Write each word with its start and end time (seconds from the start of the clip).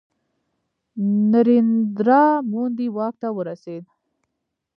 نریندرا 1.31 2.21
مودي 2.51 2.87
واک 2.95 3.13
ته 3.21 3.27
ورسید. 3.37 3.83